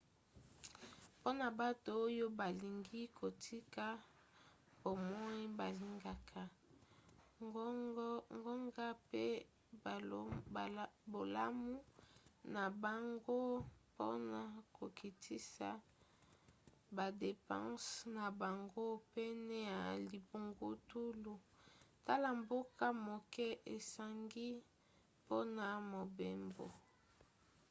mpona 1.17 1.45
bato 1.59 1.89
oyo 2.05 2.25
balingi 2.39 3.01
kotika 3.19 3.85
bomoi 4.81 5.43
balingaka 5.59 6.41
ngonga 8.35 8.87
mpe 9.01 9.25
bolamu 11.11 11.75
na 12.53 12.63
bango 12.83 13.39
mpona 13.91 14.41
kokitisa 14.75 15.69
badepanse 16.95 17.93
na 18.17 18.25
bango 18.41 18.85
pene 19.13 19.57
ya 19.71 19.81
libungutulu 20.11 21.33
tala 22.05 22.29
mbongo 22.41 22.87
moke 23.07 23.47
esengi 23.75 24.49
mpona 25.23 25.65
mobembo 25.91 26.67